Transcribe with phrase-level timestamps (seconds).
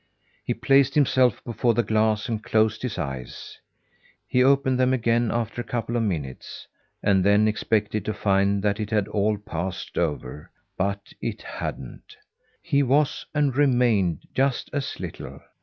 [0.43, 3.59] He placed himself before the glass and closed his eyes.
[4.27, 6.65] He opened them again after a couple of minutes,
[7.03, 12.17] and then expected to find that it had all passed over but it hadn't.
[12.63, 15.39] He was and remained just as little.